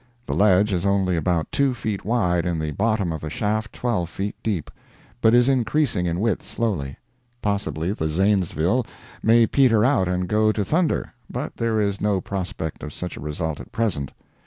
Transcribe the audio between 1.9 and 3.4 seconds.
wide, in the bottom of a